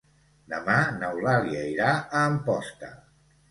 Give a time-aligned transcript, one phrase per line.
[0.53, 2.93] Demà n'Eulàlia irà a Amposta.